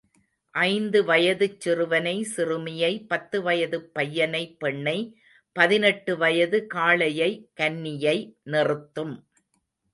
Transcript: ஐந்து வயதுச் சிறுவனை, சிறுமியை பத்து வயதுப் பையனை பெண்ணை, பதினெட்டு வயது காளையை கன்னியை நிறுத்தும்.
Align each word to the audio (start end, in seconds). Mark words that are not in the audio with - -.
ஐந்து 0.53 1.03
வயதுச் 1.03 1.59
சிறுவனை, 1.59 2.23
சிறுமியை 2.23 2.99
பத்து 3.03 3.41
வயதுப் 3.41 3.93
பையனை 3.93 4.55
பெண்ணை, 4.59 4.97
பதினெட்டு 5.55 6.17
வயது 6.17 6.67
காளையை 6.73 7.31
கன்னியை 7.59 8.17
நிறுத்தும். 8.43 9.15